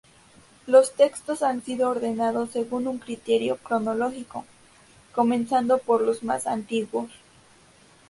Los 0.65 0.93
textos 0.93 1.43
han 1.43 1.63
sido 1.63 1.87
ordenados 1.91 2.49
según 2.49 2.87
un 2.87 2.97
criterio 2.97 3.57
cronológico, 3.57 4.45
comenzando 5.13 5.77
por 5.77 6.01
los 6.01 6.23
más 6.23 6.47
antiguos. 6.47 7.11